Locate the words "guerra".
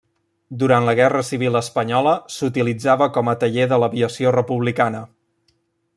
0.99-1.21